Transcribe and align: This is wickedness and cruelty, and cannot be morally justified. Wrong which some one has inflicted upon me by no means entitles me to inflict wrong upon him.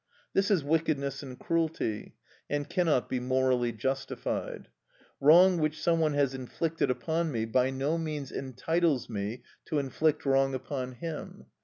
This 0.33 0.49
is 0.49 0.63
wickedness 0.63 1.21
and 1.21 1.37
cruelty, 1.37 2.15
and 2.49 2.67
cannot 2.67 3.07
be 3.07 3.19
morally 3.19 3.71
justified. 3.71 4.67
Wrong 5.19 5.59
which 5.59 5.79
some 5.79 5.99
one 5.99 6.15
has 6.15 6.33
inflicted 6.33 6.89
upon 6.89 7.31
me 7.31 7.45
by 7.45 7.69
no 7.69 7.99
means 7.99 8.31
entitles 8.31 9.11
me 9.11 9.43
to 9.65 9.77
inflict 9.77 10.25
wrong 10.25 10.55
upon 10.55 10.93
him. 10.93 11.45